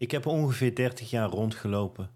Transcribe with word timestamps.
Ik 0.00 0.10
heb 0.10 0.26
ongeveer 0.26 0.74
30 0.74 1.10
jaar 1.10 1.28
rondgelopen 1.28 2.10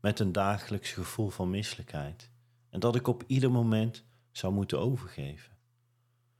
met 0.00 0.18
een 0.18 0.32
dagelijks 0.32 0.92
gevoel 0.92 1.28
van 1.28 1.50
misselijkheid 1.50 2.30
en 2.70 2.80
dat 2.80 2.96
ik 2.96 3.06
op 3.06 3.24
ieder 3.26 3.50
moment 3.50 4.04
zou 4.30 4.52
moeten 4.52 4.78
overgeven. 4.78 5.52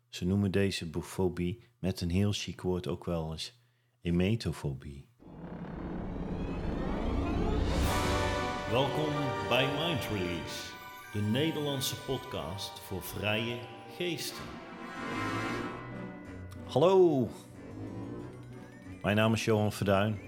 Ze 0.09 0.27
noemen 0.27 0.51
deze 0.51 0.89
fobie 1.01 1.63
met 1.79 2.01
een 2.01 2.11
heel 2.11 2.33
chic 2.33 2.61
woord 2.61 2.87
ook 2.87 3.05
wel 3.05 3.33
eens 3.33 3.61
emetofobie. 4.01 5.09
Welkom 8.71 9.13
bij 9.49 9.67
Mind 9.67 10.05
Release, 10.13 10.73
de 11.13 11.21
Nederlandse 11.21 11.97
podcast 11.97 12.81
voor 12.81 13.03
vrije 13.03 13.59
geesten. 13.97 14.45
Hallo, 16.65 17.29
mijn 19.03 19.17
naam 19.17 19.33
is 19.33 19.45
Johan 19.45 19.73
Verduin 19.73 20.28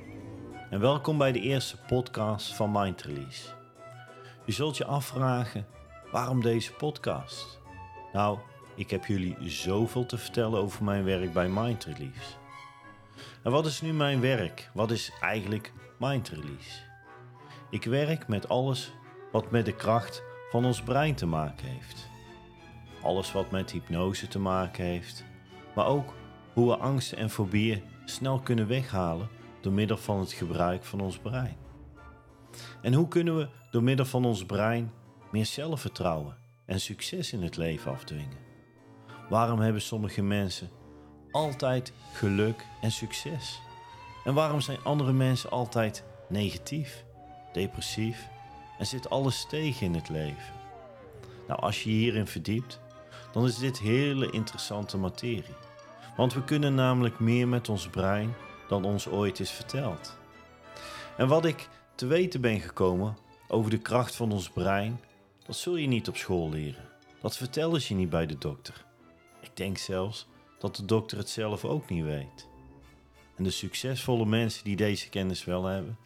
en 0.71 0.81
welkom 0.81 1.19
bij 1.19 1.33
de 1.33 1.41
eerste 1.41 1.77
podcast 1.77 2.55
van 2.55 2.73
Mind 2.73 3.03
Release. 3.03 3.49
Je 4.45 4.53
zult 4.53 4.77
je 4.77 4.85
afvragen 4.85 5.67
waarom 6.13 6.41
deze 6.41 6.73
podcast? 6.73 7.61
Nou, 8.13 8.39
ik 8.75 8.91
heb 8.91 9.05
jullie 9.05 9.37
zoveel 9.41 10.07
te 10.07 10.19
vertellen 10.19 10.61
over 10.61 10.85
mijn 10.85 11.05
werk 11.05 11.33
bij 11.33 11.49
Mind 11.49 11.85
Release. 11.85 12.35
En 13.43 13.51
wat 13.51 13.67
is 13.67 13.81
nu 13.81 13.93
mijn 13.93 14.21
werk? 14.21 14.71
Wat 14.75 14.91
is 14.91 15.13
eigenlijk 15.21 15.73
Mind 15.99 16.29
Release? 16.29 16.81
Ik 17.71 17.85
werk 17.85 18.29
met 18.29 18.49
alles 18.49 18.93
wat 19.33 19.51
met 19.51 19.65
de 19.65 19.77
kracht 19.77 20.23
van 20.51 20.65
ons 20.65 20.83
brein 20.83 21.15
te 21.15 21.27
maken 21.27 21.67
heeft. 21.67 22.09
Alles 23.03 23.33
wat 23.33 23.51
met 23.51 23.71
hypnose 23.71 24.29
te 24.29 24.39
maken 24.39 24.85
heeft, 24.85 25.25
maar 25.75 25.87
ook 25.87 26.15
hoe 26.53 26.69
we 26.69 26.77
angsten 26.77 27.19
en 27.19 27.31
fobieën 27.31 27.83
snel 28.05 28.39
kunnen 28.39 28.67
weghalen 28.67 29.39
door 29.61 29.73
middel 29.73 29.97
van 29.97 30.21
het 30.21 30.33
gebruik 30.33 30.85
van 30.85 31.01
ons 31.01 31.19
brein. 31.19 31.57
En 32.83 32.95
hoe 32.95 33.09
kunnen 33.09 33.37
we 33.37 33.49
door 33.71 33.83
middel 33.83 34.07
van 34.07 34.25
ons 34.25 34.47
brein 34.47 34.93
meer 35.31 35.47
zelfvertrouwen 35.47 36.37
en 36.67 36.81
succes 36.81 37.33
in 37.33 37.43
het 37.43 37.57
leven 37.57 37.91
afdwingen? 37.91 38.39
Waarom 39.29 39.61
hebben 39.61 39.83
sommige 39.83 40.23
mensen 40.23 40.71
altijd 41.31 41.93
geluk 42.13 42.67
en 42.81 42.91
succes? 42.91 43.61
En 44.25 44.35
waarom 44.35 44.61
zijn 44.61 44.85
andere 44.85 45.13
mensen 45.13 45.51
altijd 45.51 46.05
negatief, 46.29 47.05
depressief 47.53 48.29
en 48.79 48.87
zit 48.87 49.11
alles 49.11 49.47
tegen 49.49 49.87
in 49.87 49.95
het 49.95 50.09
leven? 50.09 50.55
Nou, 51.49 51.61
als 51.61 51.83
je 51.83 51.91
hierin 51.91 52.27
verdiept, 52.27 52.81
dan 53.33 53.45
is 53.45 53.59
dit 53.59 53.79
hele 53.79 54.31
interessante 54.31 54.97
materie. 54.97 55.55
Want 56.17 56.35
we 56.35 56.45
kunnen 56.45 56.75
namelijk 56.75 57.19
meer 57.19 57.49
met 57.49 57.69
ons 57.69 57.89
brein 57.89 58.35
dan 58.71 58.85
ons 58.85 59.09
ooit 59.09 59.41
is 59.41 59.51
verteld. 59.51 60.17
En 61.17 61.29
wat 61.29 61.45
ik 61.45 61.69
te 61.95 62.07
weten 62.07 62.41
ben 62.41 62.61
gekomen 62.61 63.17
over 63.49 63.71
de 63.71 63.79
kracht 63.79 64.15
van 64.15 64.33
ons 64.33 64.51
brein, 64.51 65.01
dat 65.47 65.57
zul 65.57 65.77
je 65.77 65.87
niet 65.87 66.09
op 66.09 66.17
school 66.17 66.51
leren. 66.51 66.89
Dat 67.21 67.37
vertellen 67.37 67.81
ze 67.81 67.93
je 67.93 68.01
niet 68.01 68.11
bij 68.11 68.27
de 68.27 68.39
dokter. 68.39 68.85
Ik 69.41 69.57
denk 69.57 69.79
zelfs 69.79 70.27
dat 70.59 70.77
de 70.77 70.85
dokter 70.85 71.19
het 71.19 71.29
zelf 71.29 71.65
ook 71.65 71.89
niet 71.89 72.05
weet. 72.05 72.49
En 73.37 73.45
de 73.45 73.51
succesvolle 73.51 74.27
mensen 74.27 74.65
die 74.65 74.77
deze 74.77 75.09
kennis 75.09 75.45
wel 75.45 75.65
hebben, 75.65 75.99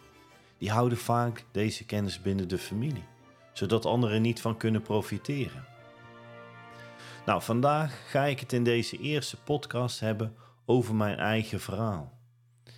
die 0.59 0.71
houden 0.71 0.99
vaak 0.99 1.45
deze 1.53 1.85
kennis 1.85 2.23
binnen 2.23 2.49
de 2.49 2.59
familie, 2.59 3.05
zodat 3.53 3.87
anderen 3.87 4.23
niet 4.23 4.41
van 4.41 4.57
kunnen 4.57 4.83
profiteren. 4.83 5.65
Nou, 7.27 7.43
vandaag 7.43 8.11
ga 8.11 8.25
ik 8.25 8.41
het 8.41 8.53
in 8.53 8.65
deze 8.65 8.99
eerste 8.99 9.37
podcast 9.37 10.01
hebben 10.01 10.37
over 10.65 10.95
mijn 10.95 11.19
eigen 11.19 11.61
verhaal. 11.61 12.15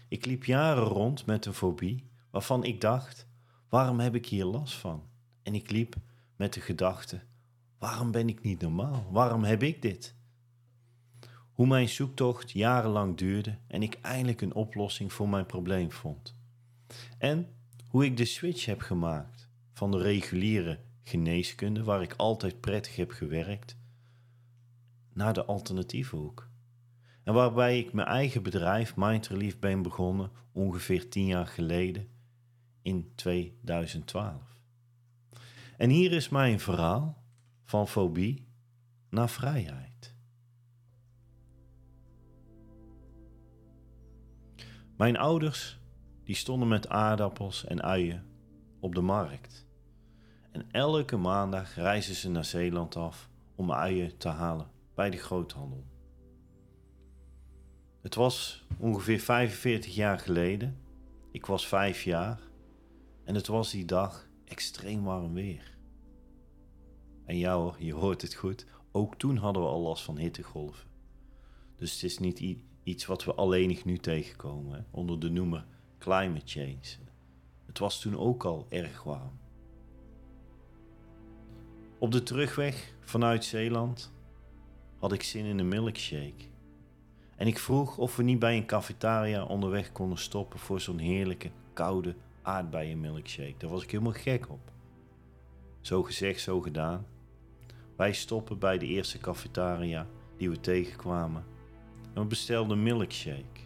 Ik 0.08 0.26
liep 0.26 0.44
jaren 0.44 0.84
rond 0.84 1.26
met 1.26 1.46
een 1.46 1.54
fobie 1.54 2.04
waarvan 2.30 2.64
ik 2.64 2.80
dacht: 2.80 3.26
waarom 3.68 4.00
heb 4.00 4.14
ik 4.14 4.26
hier 4.26 4.44
last 4.44 4.74
van? 4.74 5.02
En 5.42 5.54
ik 5.54 5.70
liep 5.70 5.96
met 6.36 6.52
de 6.52 6.60
gedachte: 6.60 7.20
waarom 7.78 8.10
ben 8.10 8.28
ik 8.28 8.42
niet 8.42 8.60
normaal? 8.60 9.08
Waarom 9.10 9.44
heb 9.44 9.62
ik 9.62 9.82
dit? 9.82 10.14
Hoe 11.52 11.66
mijn 11.66 11.88
zoektocht 11.88 12.50
jarenlang 12.50 13.16
duurde 13.16 13.58
en 13.66 13.82
ik 13.82 13.98
eindelijk 14.02 14.40
een 14.40 14.54
oplossing 14.54 15.12
voor 15.12 15.28
mijn 15.28 15.46
probleem 15.46 15.92
vond. 15.92 16.36
En 17.18 17.48
hoe 17.88 18.04
ik 18.04 18.16
de 18.16 18.24
switch 18.24 18.64
heb 18.64 18.80
gemaakt 18.80 19.48
van 19.72 19.90
de 19.90 19.98
reguliere 19.98 20.78
geneeskunde, 21.02 21.84
waar 21.84 22.02
ik 22.02 22.14
altijd 22.16 22.60
prettig 22.60 22.96
heb 22.96 23.10
gewerkt, 23.10 23.76
naar 25.12 25.32
de 25.32 25.44
alternatieve 25.44 26.16
hoek. 26.16 26.48
En 27.26 27.34
waarbij 27.34 27.78
ik 27.78 27.92
mijn 27.92 28.08
eigen 28.08 28.42
bedrijf 28.42 28.96
Mind 28.96 29.26
Relief 29.26 29.58
ben 29.58 29.82
begonnen 29.82 30.30
ongeveer 30.52 31.08
tien 31.08 31.26
jaar 31.26 31.46
geleden 31.46 32.08
in 32.82 33.12
2012. 33.14 34.42
En 35.76 35.90
hier 35.90 36.12
is 36.12 36.28
mijn 36.28 36.60
verhaal 36.60 37.22
van 37.64 37.88
fobie 37.88 38.46
naar 39.10 39.28
vrijheid. 39.28 40.14
Mijn 44.96 45.16
ouders 45.16 45.80
die 46.24 46.36
stonden 46.36 46.68
met 46.68 46.88
aardappels 46.88 47.64
en 47.64 47.82
uien 47.82 48.26
op 48.80 48.94
de 48.94 49.00
markt. 49.00 49.66
En 50.50 50.70
elke 50.70 51.16
maandag 51.16 51.74
reizen 51.74 52.14
ze 52.14 52.30
naar 52.30 52.44
Zeeland 52.44 52.96
af 52.96 53.28
om 53.54 53.72
uien 53.72 54.16
te 54.16 54.28
halen 54.28 54.70
bij 54.94 55.10
de 55.10 55.16
groothandel. 55.16 55.95
Het 58.06 58.14
was 58.14 58.64
ongeveer 58.78 59.20
45 59.20 59.94
jaar 59.94 60.18
geleden. 60.18 60.78
Ik 61.30 61.46
was 61.46 61.66
vijf 61.66 62.02
jaar 62.02 62.40
en 63.24 63.34
het 63.34 63.46
was 63.46 63.70
die 63.70 63.84
dag 63.84 64.28
extreem 64.44 65.02
warm 65.04 65.32
weer. 65.32 65.76
En 67.24 67.38
ja 67.38 67.56
hoor, 67.56 67.76
je 67.78 67.94
hoort 67.94 68.22
het 68.22 68.34
goed, 68.34 68.66
ook 68.92 69.16
toen 69.16 69.36
hadden 69.36 69.62
we 69.62 69.68
al 69.68 69.80
last 69.80 70.04
van 70.04 70.18
hittegolven. 70.18 70.88
Dus 71.76 71.92
het 71.92 72.02
is 72.02 72.18
niet 72.18 72.56
iets 72.82 73.06
wat 73.06 73.24
we 73.24 73.34
alleenig 73.34 73.84
nu 73.84 73.98
tegenkomen 73.98 74.86
onder 74.90 75.20
de 75.20 75.30
noemer 75.30 75.66
climate 75.98 76.46
change. 76.46 77.08
Het 77.66 77.78
was 77.78 78.00
toen 78.00 78.16
ook 78.16 78.44
al 78.44 78.66
erg 78.68 79.02
warm. 79.02 79.38
Op 81.98 82.12
de 82.12 82.22
terugweg 82.22 82.94
vanuit 83.00 83.44
Zeeland 83.44 84.12
had 84.98 85.12
ik 85.12 85.22
zin 85.22 85.44
in 85.44 85.58
een 85.58 85.68
milkshake. 85.68 86.54
En 87.36 87.46
ik 87.46 87.58
vroeg 87.58 87.98
of 87.98 88.16
we 88.16 88.22
niet 88.22 88.38
bij 88.38 88.56
een 88.56 88.66
cafetaria 88.66 89.44
onderweg 89.44 89.92
konden 89.92 90.18
stoppen 90.18 90.58
voor 90.58 90.80
zo'n 90.80 90.98
heerlijke, 90.98 91.50
koude 91.72 92.14
aardbeienmilkshake. 92.42 93.54
Daar 93.58 93.70
was 93.70 93.82
ik 93.82 93.90
helemaal 93.90 94.12
gek 94.12 94.50
op. 94.50 94.70
Zo 95.80 96.02
gezegd, 96.02 96.40
zo 96.40 96.60
gedaan. 96.60 97.06
Wij 97.96 98.12
stoppen 98.12 98.58
bij 98.58 98.78
de 98.78 98.86
eerste 98.86 99.18
cafetaria 99.18 100.06
die 100.36 100.50
we 100.50 100.60
tegenkwamen. 100.60 101.44
En 102.14 102.22
we 102.22 102.28
bestelden 102.28 102.76
een 102.76 102.82
milkshake. 102.82 103.64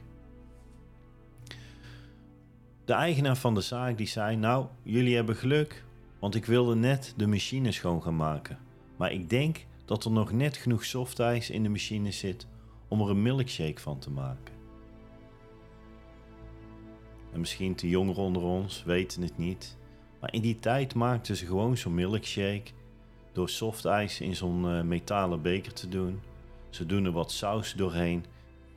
De 2.84 2.92
eigenaar 2.92 3.36
van 3.36 3.54
de 3.54 3.60
zaak 3.60 3.96
die 3.96 4.06
zei: 4.06 4.36
Nou, 4.36 4.66
jullie 4.82 5.14
hebben 5.14 5.36
geluk, 5.36 5.84
want 6.18 6.34
ik 6.34 6.44
wilde 6.44 6.74
net 6.74 7.14
de 7.16 7.26
machine 7.26 7.72
schoon 7.72 8.02
gaan 8.02 8.16
maken. 8.16 8.58
Maar 8.96 9.12
ik 9.12 9.30
denk 9.30 9.66
dat 9.84 10.04
er 10.04 10.10
nog 10.10 10.32
net 10.32 10.56
genoeg 10.56 10.84
softijs 10.84 11.50
in 11.50 11.62
de 11.62 11.68
machine 11.68 12.10
zit 12.10 12.46
om 12.90 13.00
er 13.00 13.10
een 13.10 13.22
milkshake 13.22 13.80
van 13.80 13.98
te 13.98 14.10
maken. 14.10 14.54
En 17.32 17.40
misschien 17.40 17.76
de 17.76 17.88
jongeren 17.88 18.22
onder 18.22 18.42
ons 18.42 18.84
weten 18.84 19.22
het 19.22 19.38
niet, 19.38 19.76
maar 20.20 20.32
in 20.32 20.40
die 20.40 20.58
tijd 20.58 20.94
maakten 20.94 21.36
ze 21.36 21.46
gewoon 21.46 21.76
zo'n 21.76 21.94
milkshake 21.94 22.70
door 23.32 23.48
softijs 23.48 24.20
in 24.20 24.36
zo'n 24.36 24.64
uh, 24.64 24.82
metalen 24.82 25.42
beker 25.42 25.72
te 25.72 25.88
doen. 25.88 26.20
Ze 26.70 26.86
doen 26.86 27.04
er 27.04 27.12
wat 27.12 27.32
saus 27.32 27.74
doorheen 27.74 28.24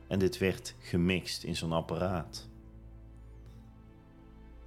en 0.06 0.18
dit 0.18 0.38
werd 0.38 0.74
gemixt 0.78 1.44
in 1.44 1.56
zo'n 1.56 1.72
apparaat. 1.72 2.48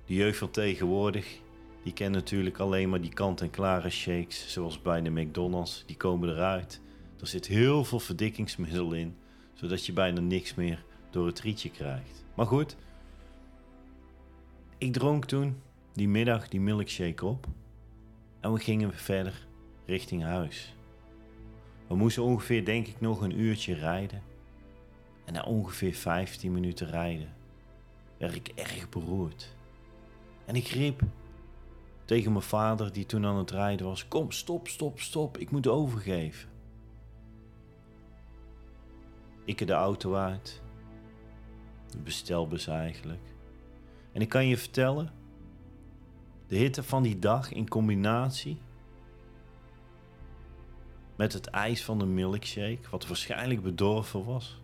De 0.05 0.13
jeugd 0.13 0.37
van 0.37 0.51
tegenwoordig, 0.51 1.41
die 1.83 1.93
kent 1.93 2.13
natuurlijk 2.13 2.57
alleen 2.57 2.89
maar 2.89 3.01
die 3.01 3.13
kant-en-klare 3.13 3.89
shakes, 3.89 4.51
zoals 4.53 4.81
bij 4.81 5.01
de 5.01 5.09
McDonald's. 5.09 5.83
Die 5.85 5.97
komen 5.97 6.29
eruit. 6.29 6.81
Er 7.19 7.27
zit 7.27 7.47
heel 7.47 7.83
veel 7.83 7.99
verdikkingsmiddel 7.99 8.93
in, 8.93 9.15
zodat 9.59 9.85
je 9.85 9.93
bijna 9.93 10.19
niks 10.19 10.55
meer 10.55 10.83
door 11.09 11.25
het 11.25 11.39
rietje 11.39 11.71
krijgt. 11.71 12.25
Maar 12.35 12.45
goed, 12.45 12.75
ik 14.77 14.93
dronk 14.93 15.25
toen 15.25 15.61
die 15.93 16.07
middag 16.07 16.47
die 16.47 16.59
milkshake 16.59 17.25
op 17.25 17.47
en 18.39 18.53
we 18.53 18.59
gingen 18.59 18.93
verder 18.93 19.47
richting 19.85 20.23
huis. 20.23 20.75
We 21.87 21.95
moesten 21.95 22.23
ongeveer, 22.23 22.65
denk 22.65 22.87
ik, 22.87 23.01
nog 23.01 23.21
een 23.21 23.39
uurtje 23.39 23.73
rijden. 23.73 24.21
En 25.25 25.33
na 25.33 25.41
ongeveer 25.41 25.93
15 25.93 26.51
minuten 26.51 26.87
rijden 26.87 27.33
werd 28.17 28.35
ik 28.35 28.47
erg 28.55 28.89
beroerd. 28.89 29.55
En 30.45 30.55
ik 30.55 30.67
riep 30.67 31.01
tegen 32.05 32.31
mijn 32.31 32.43
vader, 32.43 32.93
die 32.93 33.05
toen 33.05 33.25
aan 33.25 33.37
het 33.37 33.51
rijden 33.51 33.85
was: 33.85 34.07
Kom, 34.07 34.31
stop, 34.31 34.67
stop, 34.67 34.99
stop, 34.99 35.37
ik 35.37 35.51
moet 35.51 35.67
overgeven. 35.67 36.49
Ik 39.47 39.67
de 39.67 39.73
auto 39.73 40.13
uit, 40.13 40.61
de 41.89 41.97
bestelbus 41.97 42.67
eigenlijk. 42.67 43.33
En 44.11 44.21
ik 44.21 44.29
kan 44.29 44.47
je 44.47 44.57
vertellen, 44.57 45.13
de 46.47 46.55
hitte 46.55 46.83
van 46.83 47.03
die 47.03 47.19
dag 47.19 47.51
in 47.51 47.69
combinatie 47.69 48.57
met 51.15 51.33
het 51.33 51.47
ijs 51.47 51.83
van 51.83 51.99
de 51.99 52.05
milkshake, 52.05 52.89
wat 52.89 53.07
waarschijnlijk 53.07 53.61
bedorven 53.61 54.25
was, 54.25 54.61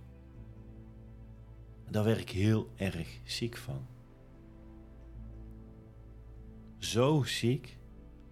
daar 1.89 2.03
werd 2.03 2.19
ik 2.19 2.29
heel 2.29 2.69
erg 2.75 3.19
ziek 3.24 3.57
van. 3.57 3.86
Zo 6.77 7.24
ziek 7.24 7.77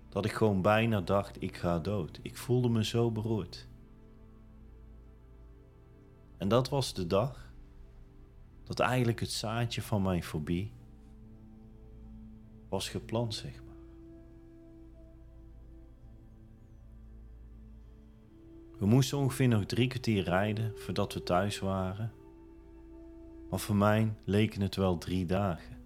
dat 0.10 0.26
ik 0.26 0.32
gewoon 0.32 0.62
bijna 0.62 1.02
dacht: 1.02 1.42
ik 1.42 1.58
ga 1.58 1.80
dood. 1.80 2.20
Ik 2.22 2.38
voelde 2.38 2.70
me 2.70 2.86
zo 2.86 3.12
beroerd. 3.12 3.68
En 6.42 6.48
dat 6.48 6.70
was 6.70 6.94
de 6.94 7.08
dag 7.08 7.54
dat 8.64 8.80
eigenlijk 8.80 9.20
het 9.20 9.32
zaadje 9.32 9.82
van 9.82 10.02
mijn 10.02 10.24
fobie 10.24 10.72
was 12.70 12.90
geplant, 12.90 13.34
zeg 13.34 13.64
maar. 13.64 13.76
We 18.80 18.86
moesten 18.86 19.18
ongeveer 19.18 19.48
nog 19.48 19.66
drie 19.66 19.88
kwartier 19.88 20.24
rijden 20.24 20.78
voordat 20.78 21.14
we 21.14 21.24
thuis 21.24 21.60
waren. 21.60 22.12
Maar 23.50 23.60
voor 23.60 23.76
mij 23.76 24.14
leken 24.24 24.62
het 24.62 24.76
wel 24.76 24.98
drie 24.98 25.26
dagen. 25.26 25.78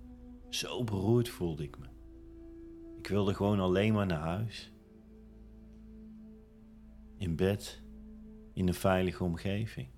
Zo 0.50 0.84
beroerd 0.84 1.30
voelde 1.30 1.64
ik 1.64 1.78
me. 1.80 1.88
Ik 2.98 3.08
wilde 3.08 3.34
gewoon 3.34 3.60
alleen 3.60 3.94
maar 3.94 4.06
naar 4.06 4.22
huis. 4.22 4.72
In 7.18 7.36
bed, 7.36 7.82
in 8.54 8.68
een 8.68 8.74
veilige 8.74 9.24
omgeving. 9.24 9.94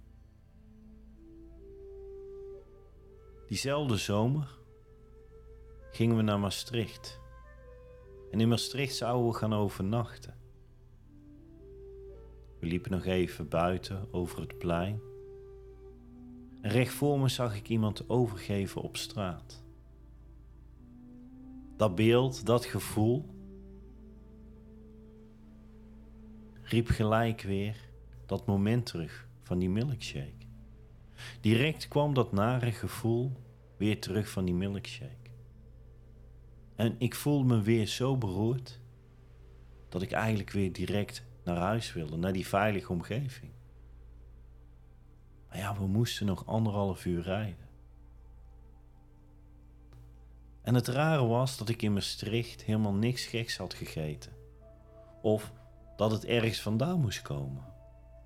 Diezelfde 3.48 3.98
zomer 3.98 4.58
gingen 5.92 6.16
we 6.16 6.22
naar 6.22 6.40
Maastricht. 6.40 7.20
En 8.32 8.40
in 8.40 8.48
Maastricht 8.48 8.96
zouden 8.96 9.28
we 9.28 9.38
gaan 9.38 9.54
overnachten. 9.54 10.36
We 12.60 12.68
liepen 12.68 12.92
nog 12.92 13.06
even 13.06 13.48
buiten 13.48 14.08
over 14.12 14.40
het 14.40 14.58
plein. 14.58 15.02
En 16.62 16.72
recht 16.72 16.94
voor 16.94 17.20
me 17.20 17.28
zag 17.28 17.56
ik 17.56 17.70
iemand 17.70 18.10
overgeven 18.10 18.82
op 18.82 18.98
straat. 18.98 19.64
Dat 21.76 21.96
beeld, 21.96 22.46
dat 22.46 22.66
gevoel, 22.66 23.26
riep 26.62 26.88
gelijk 26.88 27.42
weer 27.42 27.78
dat 28.26 28.46
moment 28.46 28.86
terug 28.86 29.28
van 29.42 29.60
die 29.60 29.70
milkshake. 29.70 30.47
Direct 31.42 31.88
kwam 31.88 32.14
dat 32.14 32.32
nare 32.32 32.72
gevoel 32.72 33.32
weer 33.78 34.02
terug 34.02 34.30
van 34.30 34.46
die 34.46 34.54
milkshake. 34.54 35.32
En 36.76 36.96
ik 36.98 37.16
voelde 37.16 37.56
me 37.56 37.62
weer 37.62 37.88
zo 37.88 38.18
beroerd 38.18 38.80
dat 39.90 40.02
ik 40.02 40.12
eigenlijk 40.12 40.50
weer 40.52 40.74
direct 40.74 41.24
naar 41.44 41.58
huis 41.58 41.94
wilde, 41.94 42.18
naar 42.18 42.34
die 42.34 42.48
veilige 42.48 42.92
omgeving. 42.92 43.52
Maar 45.50 45.58
ja, 45.58 45.78
we 45.78 45.88
moesten 45.88 46.26
nog 46.26 46.46
anderhalf 46.46 47.06
uur 47.06 47.22
rijden. 47.22 47.68
En 50.62 50.76
het 50.76 50.88
rare 50.88 51.26
was 51.26 51.58
dat 51.58 51.70
ik 51.70 51.82
in 51.82 51.94
Maastricht 51.94 52.64
helemaal 52.64 52.94
niks 52.94 53.26
geks 53.26 53.58
had 53.58 53.74
gegeten. 53.74 54.32
Of 55.22 55.52
dat 55.96 56.12
het 56.12 56.26
ergens 56.26 56.62
vandaan 56.62 57.00
moest 57.00 57.22
komen. 57.22 57.64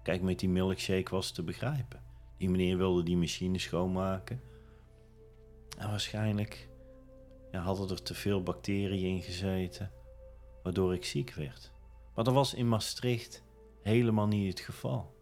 Kijk, 0.04 0.22
met 0.22 0.40
die 0.40 0.50
milkshake 0.50 1.12
was 1.12 1.32
te 1.32 1.44
begrijpen. 1.44 2.11
Die 2.42 2.50
meneer 2.50 2.78
wilde 2.78 3.04
die 3.04 3.18
machine 3.18 3.60
schoonmaken. 3.60 4.42
En 5.78 5.90
waarschijnlijk 5.90 6.70
ja, 7.52 7.62
hadden 7.62 7.90
er 7.90 8.04
te 8.04 8.14
veel 8.14 8.44
bacteriën 8.44 9.16
in 9.16 9.22
gezeten, 9.22 9.92
waardoor 10.64 10.94
ik 10.94 11.06
ziek 11.06 11.34
werd. 11.34 11.72
Maar 12.16 12.24
dat 12.24 12.34
was 12.34 12.54
in 12.54 12.68
Maastricht 12.68 13.44
helemaal 13.82 14.28
niet 14.28 14.48
het 14.48 14.60
geval. 14.60 15.16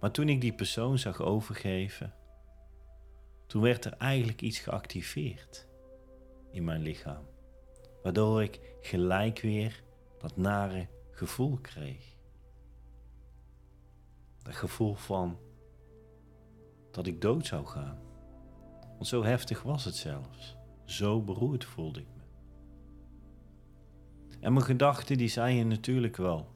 Maar 0.00 0.10
toen 0.10 0.28
ik 0.28 0.40
die 0.40 0.54
persoon 0.54 0.98
zag 0.98 1.22
overgeven, 1.22 2.14
toen 3.46 3.62
werd 3.62 3.84
er 3.84 3.92
eigenlijk 3.92 4.42
iets 4.42 4.58
geactiveerd 4.58 5.68
in 6.50 6.64
mijn 6.64 6.82
lichaam, 6.82 7.26
waardoor 8.02 8.42
ik 8.42 8.60
gelijk 8.80 9.40
weer 9.40 9.82
dat 10.18 10.36
nare 10.36 10.86
gevoel 11.10 11.58
kreeg. 11.60 12.11
Dat 14.42 14.54
gevoel 14.54 14.94
van 14.94 15.38
dat 16.90 17.06
ik 17.06 17.20
dood 17.20 17.46
zou 17.46 17.66
gaan. 17.66 17.98
Want 18.92 19.06
zo 19.06 19.24
heftig 19.24 19.62
was 19.62 19.84
het 19.84 19.94
zelfs. 19.94 20.56
Zo 20.84 21.22
beroerd 21.22 21.64
voelde 21.64 22.00
ik 22.00 22.06
me. 22.16 22.22
En 24.40 24.52
mijn 24.52 24.64
gedachten 24.64 25.18
die 25.18 25.28
zeiden 25.28 25.68
natuurlijk 25.68 26.16
wel. 26.16 26.50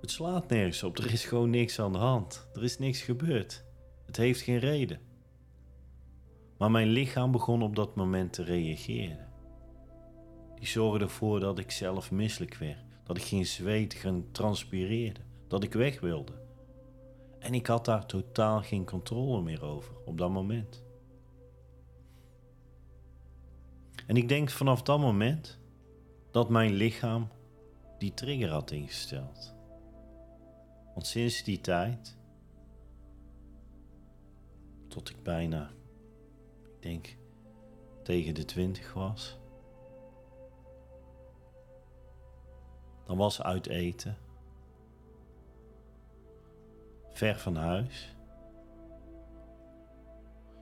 Het 0.00 0.10
slaat 0.10 0.48
nergens 0.48 0.82
op, 0.82 0.98
er 0.98 1.12
is 1.12 1.24
gewoon 1.24 1.50
niks 1.50 1.78
aan 1.78 1.92
de 1.92 1.98
hand. 1.98 2.48
Er 2.54 2.62
is 2.62 2.78
niks 2.78 3.02
gebeurd. 3.02 3.64
Het 4.06 4.16
heeft 4.16 4.40
geen 4.40 4.58
reden. 4.58 5.00
Maar 6.58 6.70
mijn 6.70 6.88
lichaam 6.88 7.30
begon 7.30 7.62
op 7.62 7.76
dat 7.76 7.94
moment 7.94 8.32
te 8.32 8.42
reageren. 8.42 9.28
Die 10.54 10.68
zorgde 10.68 11.04
ervoor 11.04 11.40
dat 11.40 11.58
ik 11.58 11.70
zelf 11.70 12.10
misselijk 12.10 12.54
werd, 12.54 12.84
dat 13.04 13.16
ik 13.16 13.22
geen 13.22 13.46
zweet 13.46 13.94
ging 13.94 14.24
transpireerde, 14.32 15.20
dat 15.50 15.62
ik 15.62 15.72
weg 15.72 16.00
wilde. 16.00 16.32
En 17.38 17.54
ik 17.54 17.66
had 17.66 17.84
daar 17.84 18.06
totaal 18.06 18.62
geen 18.62 18.84
controle 18.84 19.42
meer 19.42 19.64
over 19.64 19.94
op 20.04 20.18
dat 20.18 20.30
moment. 20.30 20.84
En 24.06 24.16
ik 24.16 24.28
denk 24.28 24.50
vanaf 24.50 24.82
dat 24.82 25.00
moment 25.00 25.58
dat 26.30 26.48
mijn 26.48 26.72
lichaam 26.72 27.28
die 27.98 28.14
trigger 28.14 28.50
had 28.50 28.70
ingesteld. 28.70 29.54
Want 30.94 31.06
sinds 31.06 31.44
die 31.44 31.60
tijd, 31.60 32.18
tot 34.88 35.10
ik 35.10 35.22
bijna, 35.22 35.70
ik 36.62 36.82
denk, 36.82 37.16
tegen 38.02 38.34
de 38.34 38.44
twintig 38.44 38.92
was, 38.92 39.38
dan 43.04 43.16
was 43.16 43.42
uit 43.42 43.66
eten, 43.66 44.16
ver 47.20 47.38
van 47.38 47.56
huis, 47.56 48.16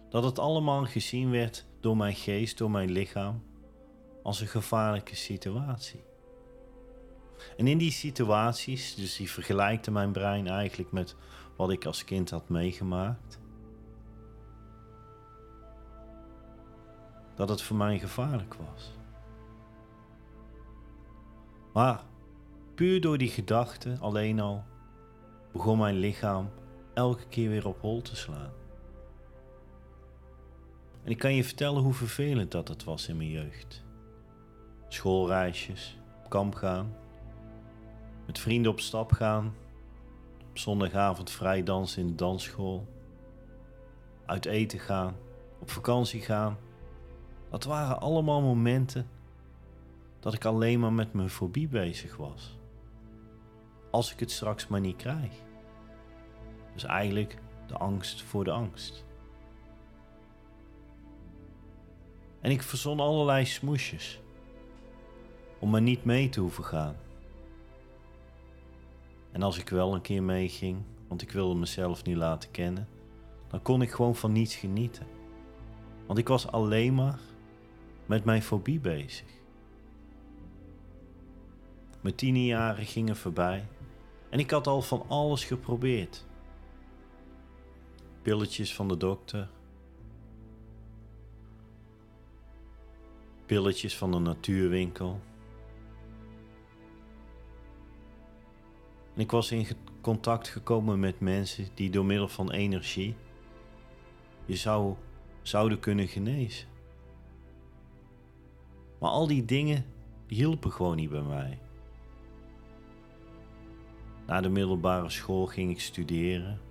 dat 0.08 0.24
het 0.24 0.38
allemaal 0.38 0.84
gezien 0.84 1.30
werd 1.30 1.66
door 1.80 1.96
mijn 1.96 2.14
geest, 2.14 2.58
door 2.58 2.70
mijn 2.70 2.90
lichaam, 2.90 3.42
als 4.22 4.40
een 4.40 4.46
gevaarlijke 4.46 5.16
situatie. 5.16 6.04
En 7.56 7.66
in 7.66 7.78
die 7.78 7.90
situaties, 7.90 8.94
dus 8.94 9.16
die 9.16 9.30
vergelijkte 9.30 9.90
mijn 9.90 10.12
brein 10.12 10.46
eigenlijk 10.46 10.92
met 10.92 11.16
wat 11.56 11.70
ik 11.70 11.84
als 11.84 12.04
kind 12.04 12.30
had 12.30 12.48
meegemaakt, 12.48 13.40
dat 17.34 17.48
het 17.48 17.62
voor 17.62 17.76
mij 17.76 17.98
gevaarlijk 17.98 18.54
was. 18.54 18.92
Maar 21.72 22.04
puur 22.74 23.00
door 23.00 23.18
die 23.18 23.30
gedachte 23.30 23.96
alleen 24.00 24.40
al 24.40 24.64
begon 25.58 25.78
mijn 25.78 25.96
lichaam 25.96 26.50
elke 26.94 27.26
keer 27.28 27.48
weer 27.48 27.66
op 27.66 27.80
hol 27.80 28.02
te 28.02 28.16
slaan. 28.16 28.52
En 31.04 31.10
ik 31.10 31.18
kan 31.18 31.34
je 31.34 31.44
vertellen 31.44 31.82
hoe 31.82 31.92
vervelend 31.92 32.50
dat 32.50 32.68
het 32.68 32.84
was 32.84 33.08
in 33.08 33.16
mijn 33.16 33.30
jeugd 33.30 33.86
schoolreisjes, 34.88 35.98
kamp 36.28 36.54
gaan, 36.54 36.94
met 38.26 38.38
vrienden 38.38 38.70
op 38.70 38.80
stap 38.80 39.12
gaan, 39.12 39.54
op 40.50 40.58
zondagavond 40.58 41.30
vrij 41.30 41.62
dansen 41.62 42.02
in 42.02 42.08
de 42.08 42.14
dansschool, 42.14 42.86
uit 44.26 44.44
eten 44.44 44.78
gaan, 44.78 45.16
op 45.60 45.70
vakantie 45.70 46.20
gaan. 46.20 46.56
Dat 47.50 47.64
waren 47.64 48.00
allemaal 48.00 48.40
momenten 48.40 49.08
dat 50.20 50.34
ik 50.34 50.44
alleen 50.44 50.80
maar 50.80 50.92
met 50.92 51.12
mijn 51.12 51.30
fobie 51.30 51.68
bezig 51.68 52.16
was. 52.16 52.58
Als 53.90 54.12
ik 54.12 54.20
het 54.20 54.30
straks 54.30 54.68
maar 54.68 54.80
niet 54.80 54.96
krijg. 54.96 55.46
Dus 56.78 56.86
eigenlijk 56.86 57.38
de 57.66 57.74
angst 57.74 58.22
voor 58.22 58.44
de 58.44 58.50
angst. 58.50 59.04
En 62.40 62.50
ik 62.50 62.62
verzon 62.62 63.00
allerlei 63.00 63.44
smoesjes 63.44 64.20
om 65.58 65.70
maar 65.70 65.82
niet 65.82 66.04
mee 66.04 66.28
te 66.28 66.40
hoeven 66.40 66.64
gaan. 66.64 66.96
En 69.32 69.42
als 69.42 69.58
ik 69.58 69.68
wel 69.68 69.94
een 69.94 70.00
keer 70.00 70.22
meeging, 70.22 70.82
want 71.08 71.22
ik 71.22 71.30
wilde 71.30 71.54
mezelf 71.54 72.04
niet 72.04 72.16
laten 72.16 72.50
kennen, 72.50 72.88
dan 73.48 73.62
kon 73.62 73.82
ik 73.82 73.90
gewoon 73.90 74.16
van 74.16 74.32
niets 74.32 74.54
genieten. 74.54 75.06
Want 76.06 76.18
ik 76.18 76.28
was 76.28 76.46
alleen 76.46 76.94
maar 76.94 77.18
met 78.06 78.24
mijn 78.24 78.42
fobie 78.42 78.80
bezig. 78.80 79.28
Mijn 82.00 82.14
tienerjaren 82.14 82.86
gingen 82.86 83.16
voorbij 83.16 83.68
en 84.30 84.38
ik 84.38 84.50
had 84.50 84.66
al 84.66 84.82
van 84.82 85.04
alles 85.08 85.44
geprobeerd. 85.44 86.26
Pilletjes 88.28 88.74
van 88.74 88.88
de 88.88 88.96
dokter, 88.96 89.48
pilletjes 93.46 93.96
van 93.96 94.10
de 94.10 94.18
natuurwinkel. 94.18 95.20
Ik 99.14 99.30
was 99.30 99.50
in 99.50 99.66
contact 100.00 100.48
gekomen 100.48 101.00
met 101.00 101.20
mensen 101.20 101.68
die 101.74 101.90
door 101.90 102.04
middel 102.04 102.28
van 102.28 102.50
energie 102.50 103.14
je 104.44 104.56
zou, 104.56 104.94
zouden 105.42 105.80
kunnen 105.80 106.08
genezen. 106.08 106.68
Maar 108.98 109.10
al 109.10 109.26
die 109.26 109.44
dingen 109.44 109.84
hielpen 110.26 110.72
gewoon 110.72 110.96
niet 110.96 111.10
bij 111.10 111.22
mij. 111.22 111.58
Na 114.26 114.40
de 114.40 114.48
middelbare 114.48 115.10
school 115.10 115.46
ging 115.46 115.70
ik 115.70 115.80
studeren. 115.80 116.67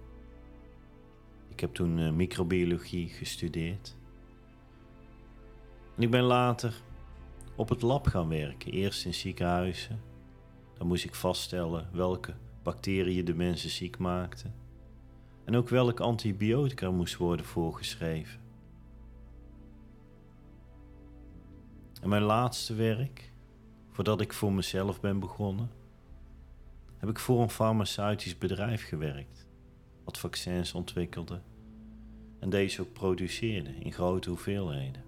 Ik 1.57 1.63
heb 1.63 1.73
toen 1.73 1.97
uh, 1.97 2.11
microbiologie 2.11 3.09
gestudeerd. 3.09 3.95
Ik 5.95 6.11
ben 6.11 6.21
later 6.21 6.81
op 7.55 7.69
het 7.69 7.81
lab 7.81 8.07
gaan 8.07 8.29
werken, 8.29 8.71
eerst 8.71 9.05
in 9.05 9.13
ziekenhuizen. 9.13 10.01
Dan 10.77 10.87
moest 10.87 11.03
ik 11.03 11.15
vaststellen 11.15 11.89
welke 11.91 12.33
bacteriën 12.63 13.25
de 13.25 13.33
mensen 13.33 13.69
ziek 13.69 13.97
maakten. 13.97 14.53
En 15.43 15.55
ook 15.55 15.69
welk 15.69 15.99
antibiotica 15.99 16.91
moest 16.91 17.17
worden 17.17 17.45
voorgeschreven. 17.45 18.39
En 22.01 22.09
mijn 22.09 22.23
laatste 22.23 22.73
werk, 22.73 23.31
voordat 23.91 24.21
ik 24.21 24.33
voor 24.33 24.53
mezelf 24.53 24.99
ben 24.99 25.19
begonnen, 25.19 25.71
heb 26.97 27.09
ik 27.09 27.19
voor 27.19 27.41
een 27.41 27.49
farmaceutisch 27.49 28.37
bedrijf 28.37 28.87
gewerkt, 28.87 29.46
wat 30.07 30.17
vaccins 30.17 30.73
ontwikkelde 30.73 31.41
en 32.39 32.49
deze 32.49 32.81
ook 32.81 32.93
produceerde 32.93 33.69
in 33.79 33.93
grote 33.93 34.29
hoeveelheden. 34.29 35.03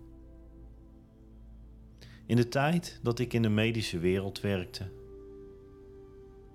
In 2.25 2.35
de 2.35 2.47
tijd 2.47 2.99
dat 3.03 3.19
ik 3.19 3.33
in 3.33 3.41
de 3.41 3.49
medische 3.49 3.99
wereld 3.99 4.41
werkte, 4.41 4.91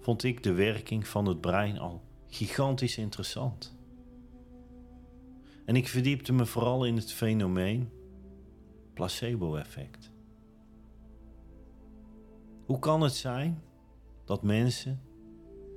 vond 0.01 0.23
ik 0.23 0.43
de 0.43 0.53
werking 0.53 1.07
van 1.07 1.27
het 1.27 1.41
brein 1.41 1.79
al 1.79 2.03
gigantisch 2.27 2.99
interessant. 2.99 3.77
En 5.65 5.77
ik 5.77 5.89
verdiepte 5.89 6.33
me 6.33 6.47
vooral 6.47 6.85
in 6.85 6.97
het 6.97 7.13
fenomeen 7.13 7.91
placebo-effect. 8.95 10.11
Hoe 12.65 12.79
kan 12.79 13.01
het 13.01 13.15
zijn 13.15 13.63
dat 14.25 14.43
mensen 14.43 15.01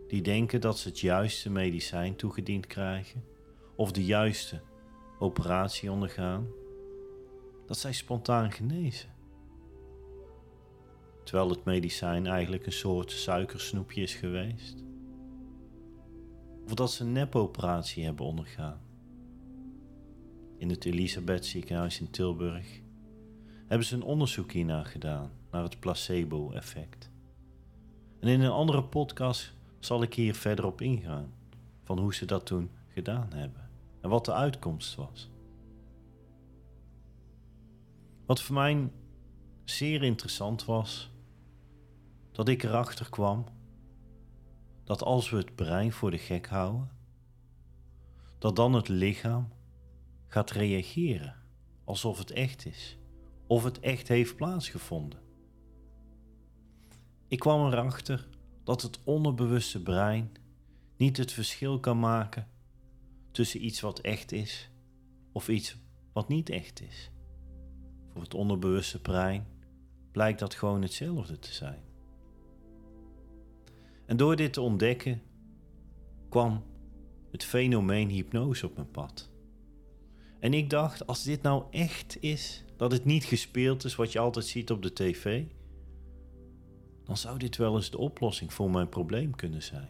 die 0.07 0.21
denken 0.21 0.61
dat 0.61 0.79
ze 0.79 0.87
het 0.87 0.99
juiste 0.99 1.49
medicijn 1.49 2.15
toegediend 2.15 2.67
krijgen 2.67 3.23
of 3.75 3.91
de 3.91 4.05
juiste 4.05 4.61
operatie 5.19 5.91
ondergaan, 5.91 6.47
dat 7.65 7.77
zij 7.77 7.93
spontaan 7.93 8.51
genezen? 8.51 9.15
terwijl 11.27 11.49
het 11.49 11.63
medicijn 11.63 12.27
eigenlijk 12.27 12.65
een 12.65 12.71
soort 12.71 13.11
suikersnoepje 13.11 14.01
is 14.01 14.15
geweest. 14.15 14.83
Of 16.65 16.73
dat 16.73 16.91
ze 16.91 17.03
een 17.03 17.11
nepoperatie 17.11 18.03
hebben 18.03 18.25
ondergaan. 18.25 18.79
In 20.57 20.69
het 20.69 20.85
Elisabeth 20.85 21.45
ziekenhuis 21.45 21.99
in 21.99 22.09
Tilburg 22.09 22.81
hebben 23.65 23.87
ze 23.87 23.95
een 23.95 24.03
onderzoek 24.03 24.51
hiernaar 24.51 24.85
gedaan, 24.85 25.31
naar 25.51 25.63
het 25.63 25.79
placebo-effect. 25.79 27.09
En 28.19 28.27
in 28.27 28.41
een 28.41 28.51
andere 28.51 28.83
podcast 28.83 29.53
zal 29.79 30.01
ik 30.01 30.13
hier 30.13 30.35
verder 30.35 30.65
op 30.65 30.81
ingaan, 30.81 31.33
van 31.83 31.99
hoe 31.99 32.13
ze 32.13 32.25
dat 32.25 32.45
toen 32.45 32.69
gedaan 32.87 33.33
hebben 33.33 33.69
en 34.01 34.09
wat 34.09 34.25
de 34.25 34.33
uitkomst 34.33 34.95
was. 34.95 35.29
Wat 38.25 38.41
voor 38.41 38.55
mij 38.55 38.91
zeer 39.63 40.03
interessant 40.03 40.65
was, 40.65 41.11
dat 42.31 42.47
ik 42.47 42.63
erachter 42.63 43.09
kwam 43.09 43.45
dat 44.83 45.03
als 45.03 45.29
we 45.29 45.37
het 45.37 45.55
brein 45.55 45.91
voor 45.91 46.11
de 46.11 46.17
gek 46.17 46.47
houden, 46.47 46.89
dat 48.37 48.55
dan 48.55 48.73
het 48.73 48.87
lichaam 48.87 49.47
gaat 50.27 50.51
reageren 50.51 51.35
alsof 51.83 52.17
het 52.17 52.31
echt 52.31 52.65
is, 52.65 52.97
of 53.47 53.63
het 53.63 53.79
echt 53.79 54.07
heeft 54.07 54.35
plaatsgevonden. 54.35 55.19
Ik 57.27 57.39
kwam 57.39 57.65
erachter 57.65 58.27
dat 58.67 58.81
het 58.81 58.99
onderbewuste 59.03 59.83
brein 59.83 60.31
niet 60.97 61.17
het 61.17 61.31
verschil 61.31 61.79
kan 61.79 61.99
maken 61.99 62.47
tussen 63.31 63.65
iets 63.65 63.79
wat 63.79 63.99
echt 63.99 64.31
is 64.31 64.69
of 65.31 65.49
iets 65.49 65.77
wat 66.13 66.27
niet 66.27 66.49
echt 66.49 66.81
is. 66.81 67.11
Voor 68.13 68.21
het 68.21 68.33
onderbewuste 68.33 69.01
brein 69.01 69.47
blijkt 70.11 70.39
dat 70.39 70.53
gewoon 70.53 70.81
hetzelfde 70.81 71.39
te 71.39 71.53
zijn. 71.53 71.79
En 74.05 74.17
door 74.17 74.35
dit 74.35 74.53
te 74.53 74.61
ontdekken 74.61 75.21
kwam 76.29 76.63
het 77.31 77.43
fenomeen 77.43 78.09
hypnose 78.09 78.65
op 78.65 78.75
mijn 78.75 78.91
pad. 78.91 79.29
En 80.39 80.53
ik 80.53 80.69
dacht, 80.69 81.07
als 81.07 81.23
dit 81.23 81.41
nou 81.41 81.63
echt 81.71 82.17
is, 82.19 82.63
dat 82.77 82.91
het 82.91 83.05
niet 83.05 83.23
gespeeld 83.23 83.83
is 83.83 83.95
wat 83.95 84.11
je 84.11 84.19
altijd 84.19 84.45
ziet 84.45 84.71
op 84.71 84.81
de 84.81 84.93
tv, 84.93 85.43
dan 87.07 87.17
zou 87.17 87.37
dit 87.37 87.57
wel 87.57 87.75
eens 87.75 87.89
de 87.91 87.97
oplossing 87.97 88.53
voor 88.53 88.71
mijn 88.71 88.89
probleem 88.89 89.35
kunnen 89.35 89.63
zijn. 89.63 89.89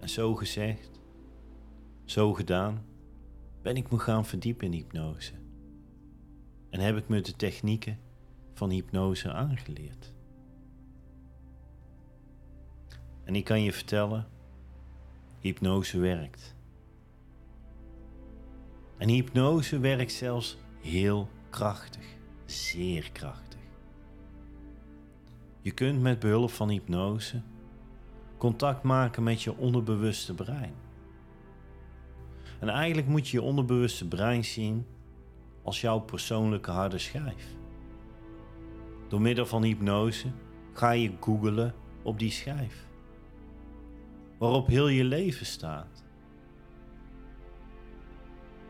En 0.00 0.08
zo 0.08 0.34
gezegd, 0.34 1.00
zo 2.04 2.34
gedaan, 2.34 2.84
ben 3.62 3.76
ik 3.76 3.90
me 3.90 3.98
gaan 3.98 4.24
verdiepen 4.24 4.66
in 4.66 4.72
hypnose. 4.72 5.32
En 6.70 6.80
heb 6.80 6.96
ik 6.96 7.08
me 7.08 7.20
de 7.20 7.36
technieken 7.36 7.98
van 8.54 8.70
hypnose 8.70 9.32
aangeleerd. 9.32 10.14
En 13.24 13.34
ik 13.34 13.44
kan 13.44 13.62
je 13.62 13.72
vertellen, 13.72 14.28
hypnose 15.40 15.98
werkt. 15.98 16.54
En 18.98 19.08
hypnose 19.08 19.78
werkt 19.78 20.12
zelfs 20.12 20.56
heel 20.80 21.28
krachtig, 21.50 22.16
zeer 22.44 23.12
krachtig. 23.12 23.45
Je 25.66 25.72
kunt 25.72 26.00
met 26.00 26.18
behulp 26.18 26.50
van 26.50 26.68
hypnose 26.68 27.42
contact 28.38 28.82
maken 28.82 29.22
met 29.22 29.42
je 29.42 29.56
onderbewuste 29.56 30.34
brein. 30.34 30.74
En 32.58 32.68
eigenlijk 32.68 33.08
moet 33.08 33.28
je 33.28 33.36
je 33.36 33.42
onderbewuste 33.42 34.08
brein 34.08 34.44
zien 34.44 34.86
als 35.62 35.80
jouw 35.80 35.98
persoonlijke 35.98 36.70
harde 36.70 36.98
schijf. 36.98 37.56
Door 39.08 39.20
middel 39.20 39.46
van 39.46 39.62
hypnose 39.62 40.30
ga 40.72 40.90
je 40.90 41.12
googelen 41.20 41.74
op 42.02 42.18
die 42.18 42.30
schijf 42.30 42.86
waarop 44.38 44.66
heel 44.66 44.88
je 44.88 45.04
leven 45.04 45.46
staat. 45.46 46.04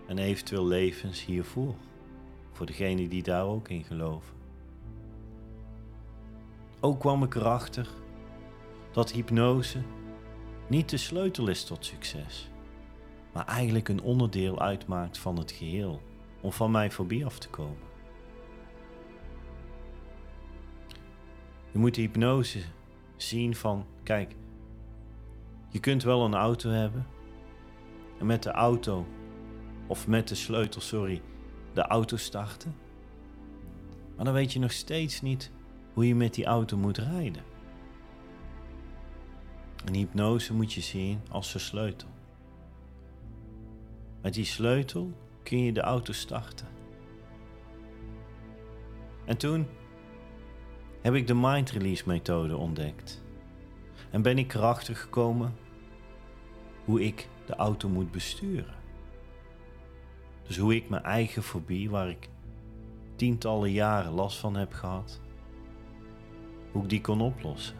En 0.06 0.18
eventueel 0.18 0.66
levens 0.66 1.24
hiervoor, 1.24 1.74
voor 2.52 2.66
degenen 2.66 3.08
die 3.08 3.22
daar 3.22 3.44
ook 3.44 3.68
in 3.68 3.84
geloven. 3.84 4.35
Ook 6.86 7.00
kwam 7.00 7.22
ik 7.22 7.34
erachter 7.34 7.88
dat 8.92 9.12
hypnose 9.12 9.82
niet 10.68 10.90
de 10.90 10.96
sleutel 10.96 11.48
is 11.48 11.64
tot 11.64 11.84
succes, 11.84 12.50
maar 13.32 13.46
eigenlijk 13.46 13.88
een 13.88 14.02
onderdeel 14.02 14.60
uitmaakt 14.60 15.18
van 15.18 15.38
het 15.38 15.52
geheel 15.52 16.02
om 16.40 16.52
van 16.52 16.70
mijn 16.70 16.92
fobie 16.92 17.24
af 17.24 17.38
te 17.38 17.48
komen. 17.48 17.78
Je 21.72 21.78
moet 21.78 21.94
de 21.94 22.00
hypnose 22.00 22.60
zien 23.16 23.56
van, 23.56 23.86
kijk, 24.02 24.36
je 25.68 25.80
kunt 25.80 26.02
wel 26.02 26.24
een 26.24 26.34
auto 26.34 26.70
hebben 26.70 27.06
en 28.18 28.26
met 28.26 28.42
de 28.42 28.50
auto, 28.50 29.06
of 29.86 30.06
met 30.06 30.28
de 30.28 30.34
sleutel, 30.34 30.80
sorry, 30.80 31.22
de 31.72 31.82
auto 31.82 32.16
starten. 32.16 32.74
Maar 34.16 34.24
dan 34.24 34.34
weet 34.34 34.52
je 34.52 34.58
nog 34.58 34.72
steeds 34.72 35.20
niet 35.20 35.54
hoe 35.96 36.06
je 36.06 36.14
met 36.14 36.34
die 36.34 36.44
auto 36.44 36.76
moet 36.76 36.98
rijden. 36.98 37.42
Een 39.84 39.94
hypnose 39.94 40.54
moet 40.54 40.72
je 40.72 40.80
zien 40.80 41.20
als 41.30 41.54
een 41.54 41.60
sleutel. 41.60 42.08
Met 44.22 44.34
die 44.34 44.44
sleutel 44.44 45.12
kun 45.42 45.58
je 45.58 45.72
de 45.72 45.80
auto 45.80 46.12
starten. 46.12 46.66
En 49.24 49.36
toen 49.36 49.66
heb 51.00 51.14
ik 51.14 51.26
de 51.26 51.34
mind 51.34 51.70
release 51.70 52.02
methode 52.06 52.56
ontdekt. 52.56 53.24
En 54.10 54.22
ben 54.22 54.38
ik 54.38 54.54
erachter 54.54 54.96
gekomen 54.96 55.54
hoe 56.84 57.04
ik 57.04 57.28
de 57.46 57.54
auto 57.54 57.88
moet 57.88 58.10
besturen. 58.10 58.74
Dus 60.46 60.58
hoe 60.58 60.74
ik 60.74 60.88
mijn 60.88 61.02
eigen 61.02 61.42
fobie, 61.42 61.90
waar 61.90 62.08
ik 62.08 62.28
tientallen 63.14 63.70
jaren 63.70 64.12
last 64.12 64.38
van 64.38 64.56
heb 64.56 64.72
gehad, 64.72 65.24
hoe 66.76 66.84
ik 66.84 66.90
die 66.90 67.00
kon 67.00 67.20
oplossen. 67.20 67.76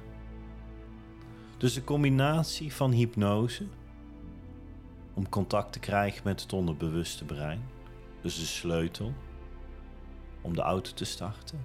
Dus 1.57 1.75
de 1.75 1.85
combinatie 1.85 2.73
van 2.73 2.91
hypnose, 2.91 3.67
om 5.15 5.29
contact 5.29 5.73
te 5.73 5.79
krijgen 5.79 6.21
met 6.25 6.41
het 6.41 6.53
onderbewuste 6.53 7.25
brein, 7.25 7.63
dus 8.21 8.39
de 8.39 8.45
sleutel, 8.47 9.13
om 10.41 10.55
de 10.55 10.61
auto 10.61 10.93
te 10.93 11.05
starten. 11.05 11.65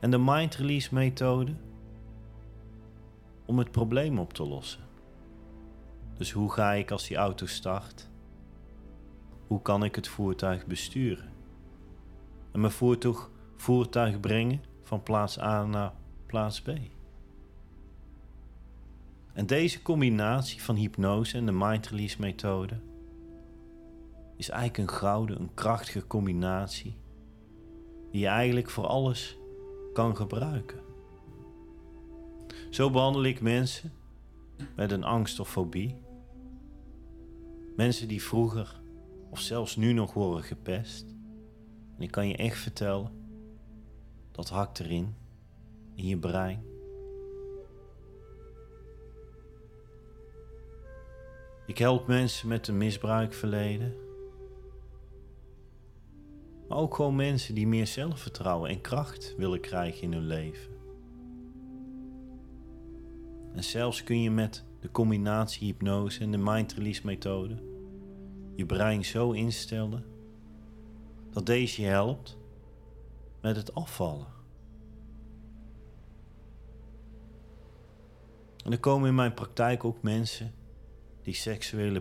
En 0.00 0.10
de 0.10 0.18
mind 0.18 0.54
release 0.54 0.94
methode 0.94 1.54
om 3.44 3.58
het 3.58 3.70
probleem 3.70 4.18
op 4.18 4.32
te 4.32 4.46
lossen. 4.46 4.84
Dus 6.16 6.32
hoe 6.32 6.52
ga 6.52 6.72
ik 6.72 6.90
als 6.90 7.08
die 7.08 7.16
auto 7.16 7.46
start? 7.46 8.10
Hoe 9.46 9.62
kan 9.62 9.84
ik 9.84 9.94
het 9.94 10.08
voertuig 10.08 10.66
besturen? 10.66 11.32
En 12.52 12.60
mijn 12.60 12.72
voertuig, 12.72 13.30
voertuig 13.56 14.20
brengen 14.20 14.62
van 14.82 15.02
plaats 15.02 15.40
A 15.40 15.64
naar 15.64 15.92
plaats 16.26 16.62
B. 16.62 16.68
En 19.32 19.46
deze 19.46 19.82
combinatie 19.82 20.62
van 20.62 20.76
hypnose 20.76 21.36
en 21.36 21.46
de 21.46 21.52
mind 21.52 21.86
release 21.86 22.20
methode 22.20 22.80
is 24.36 24.48
eigenlijk 24.48 24.90
een 24.90 24.96
gouden, 24.96 25.40
een 25.40 25.54
krachtige 25.54 26.06
combinatie 26.06 26.96
die 28.10 28.20
je 28.20 28.26
eigenlijk 28.26 28.70
voor 28.70 28.86
alles 28.86 29.36
kan 29.92 30.16
gebruiken. 30.16 30.80
Zo 32.70 32.90
behandel 32.90 33.24
ik 33.24 33.40
mensen 33.40 33.92
met 34.76 34.90
een 34.90 35.04
angst 35.04 35.40
of 35.40 35.50
fobie. 35.50 35.96
Mensen 37.76 38.08
die 38.08 38.22
vroeger 38.22 38.80
of 39.30 39.40
zelfs 39.40 39.76
nu 39.76 39.92
nog 39.92 40.12
worden 40.12 40.44
gepest. 40.44 41.14
En 41.96 42.02
ik 42.02 42.10
kan 42.10 42.28
je 42.28 42.36
echt 42.36 42.58
vertellen, 42.58 43.10
dat 44.32 44.48
hakt 44.48 44.80
erin, 44.80 45.14
in 45.96 46.06
je 46.06 46.18
brein. 46.18 46.64
Ik 51.66 51.78
help 51.78 52.06
mensen 52.06 52.48
met 52.48 52.68
een 52.68 52.76
misbruikverleden. 52.76 53.94
Maar 56.68 56.78
ook 56.78 56.94
gewoon 56.94 57.16
mensen 57.16 57.54
die 57.54 57.66
meer 57.66 57.86
zelfvertrouwen 57.86 58.70
en 58.70 58.80
kracht 58.80 59.34
willen 59.36 59.60
krijgen 59.60 60.02
in 60.02 60.12
hun 60.12 60.26
leven. 60.26 60.74
En 63.52 63.64
zelfs 63.64 64.04
kun 64.04 64.22
je 64.22 64.30
met 64.30 64.64
de 64.80 64.90
combinatie 64.90 65.66
hypnose 65.66 66.20
en 66.20 66.30
de 66.30 66.38
mind 66.38 66.72
release 66.72 67.00
methode 67.04 67.74
je 68.56 68.66
brein 68.66 69.04
zo 69.04 69.30
instellen 69.30 70.04
dat 71.30 71.46
deze 71.46 71.82
je 71.82 71.88
helpt 71.88 72.38
met 73.40 73.56
het 73.56 73.74
afvallen. 73.74 74.35
En 78.66 78.72
er 78.72 78.80
komen 78.80 79.08
in 79.08 79.14
mijn 79.14 79.34
praktijk 79.34 79.84
ook 79.84 80.02
mensen 80.02 80.54
die 81.22 81.34
seksuele 81.34 82.00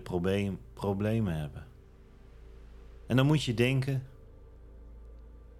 problemen 0.73 1.35
hebben. 1.37 1.67
En 3.07 3.15
dan 3.15 3.25
moet 3.25 3.43
je 3.43 3.53
denken 3.53 4.07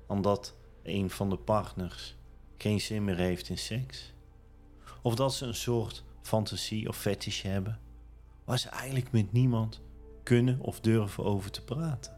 aan 0.08 0.22
dat 0.22 0.56
een 0.84 1.10
van 1.10 1.30
de 1.30 1.38
partners 1.38 2.16
geen 2.58 2.82
zin 2.82 3.04
meer 3.04 3.18
heeft 3.18 3.50
in 3.50 3.58
seks. 3.58 4.14
Of 5.02 5.16
dat 5.16 5.34
ze 5.34 5.46
een 5.46 5.56
soort 5.56 6.04
fantasie 6.22 6.88
of 6.88 6.98
fetish 6.98 7.42
hebben 7.42 7.80
waar 8.44 8.60
ze 8.60 8.70
eigenlijk 8.70 9.12
met 9.12 9.32
niemand 9.32 9.82
kunnen 10.24 10.60
of 10.60 10.80
durven 10.80 11.24
over 11.24 11.52
te 11.52 11.64
praten. 11.64 12.18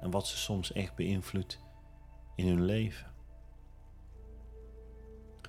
En 0.00 0.10
wat 0.10 0.26
ze 0.26 0.36
soms 0.36 0.72
echt 0.72 0.94
beïnvloedt 0.94 1.58
in 2.34 2.46
hun 2.46 2.64
leven. 2.64 3.13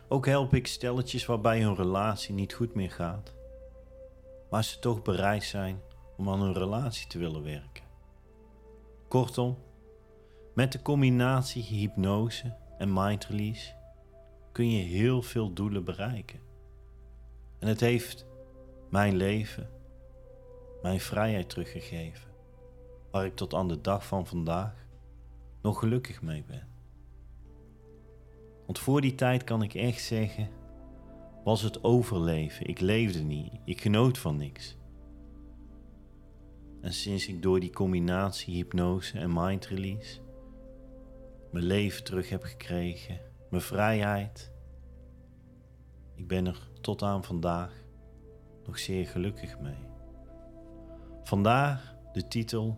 Ook 0.08 0.26
help 0.26 0.54
ik 0.54 0.68
stelletjes 0.68 1.26
waarbij 1.26 1.62
hun 1.62 1.76
relatie 1.76 2.34
niet 2.34 2.54
goed 2.54 2.74
meer 2.74 2.92
gaat, 2.92 3.34
maar 4.50 4.64
ze 4.64 4.80
toch 4.80 5.02
bereid 5.02 5.44
zijn 5.44 5.82
om 6.18 6.30
aan 6.30 6.42
hun 6.42 6.54
relatie 6.54 7.08
te 7.08 7.18
willen 7.18 7.44
werken. 7.44 7.84
Kortom, 9.08 9.58
met 10.54 10.72
de 10.72 10.82
combinatie 10.82 11.63
hypnose 11.63 12.56
en 12.78 12.94
mind 12.94 13.26
release 13.26 13.74
kun 14.52 14.72
je 14.72 14.84
heel 14.84 15.22
veel 15.22 15.54
doelen 15.54 15.84
bereiken. 15.84 16.39
En 17.60 17.68
het 17.68 17.80
heeft 17.80 18.26
mijn 18.89 19.15
leven, 19.15 19.70
mijn 20.82 21.00
vrijheid 21.00 21.50
teruggegeven, 21.50 22.30
waar 23.12 23.26
ik 23.26 23.36
tot 23.36 23.54
aan 23.54 23.68
de 23.68 23.82
dag 23.82 24.06
van 24.08 24.28
vandaag 24.28 24.86
nog 25.62 25.80
gelukkig 25.80 26.22
mee 26.22 26.44
ben. 26.44 26.75
Want 28.65 28.80
voor 28.80 29.01
die 29.01 29.15
tijd 29.15 29.43
kan 29.43 29.62
ik 29.62 29.73
echt 29.73 30.01
zeggen, 30.01 30.49
was 31.43 31.62
het 31.62 31.84
overleven. 31.84 32.67
Ik 32.67 32.80
leefde 32.80 33.23
niet, 33.23 33.54
ik 33.65 33.82
genoot 33.82 34.17
van 34.17 34.38
niks. 34.38 34.78
En 36.82 36.93
sinds 36.93 37.28
ik 37.28 37.41
door 37.41 37.60
die 37.60 37.73
combinatie 37.73 38.56
hypnose 38.56 39.19
en 39.19 39.34
mind 39.34 39.65
release 39.65 40.23
mijn 41.56 41.67
leven 41.67 42.04
terug 42.04 42.30
heb 42.30 42.43
gekregen, 42.43 43.19
mijn 43.49 43.62
vrijheid, 43.62 44.51
ik 46.15 46.28
ben 46.28 46.45
er 46.47 46.69
tot 46.82 47.01
aan 47.01 47.23
vandaag 47.23 47.84
nog 48.65 48.80
zeer 48.80 49.08
gelukkig 49.08 49.60
mee. 49.60 49.88
Vandaar 51.23 51.95
de 52.13 52.28
titel 52.28 52.78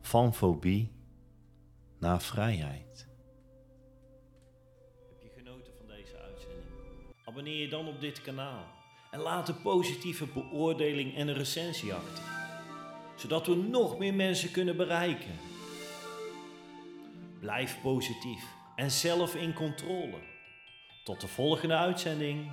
Van 0.00 0.34
fobie 0.34 0.92
naar 1.98 2.20
vrijheid. 2.22 3.08
Abonneer 7.36 7.60
je 7.60 7.68
dan 7.68 7.86
op 7.86 8.00
dit 8.00 8.22
kanaal 8.22 8.64
en 9.10 9.20
laat 9.20 9.48
een 9.48 9.62
positieve 9.62 10.26
beoordeling 10.26 11.16
en 11.16 11.28
een 11.28 11.34
recensie 11.34 11.94
achter, 11.94 12.24
zodat 13.16 13.46
we 13.46 13.54
nog 13.54 13.98
meer 13.98 14.14
mensen 14.14 14.50
kunnen 14.50 14.76
bereiken. 14.76 15.38
Blijf 17.40 17.78
positief 17.82 18.44
en 18.76 18.90
zelf 18.90 19.34
in 19.34 19.52
controle. 19.52 20.18
Tot 21.04 21.20
de 21.20 21.28
volgende 21.28 21.74
uitzending. 21.74 22.52